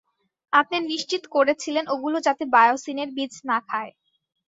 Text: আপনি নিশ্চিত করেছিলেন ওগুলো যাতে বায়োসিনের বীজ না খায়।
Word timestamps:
আপনি 0.53 0.77
নিশ্চিত 0.89 1.23
করেছিলেন 1.35 1.85
ওগুলো 1.93 2.17
যাতে 2.27 2.43
বায়োসিনের 2.53 3.09
বীজ 3.15 3.33
না 3.49 3.57
খায়। 3.67 3.91